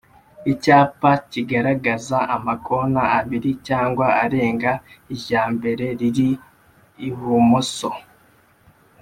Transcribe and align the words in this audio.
icyapa 0.51 1.11
kigaragaza 1.31 2.17
amakona 2.35 3.01
abiri 3.19 3.51
cyangwa 3.67 4.05
arenga 4.23 4.71
irya 5.13 5.43
mbere 5.55 5.85
riri 5.99 6.29
ibumoso 7.07 7.89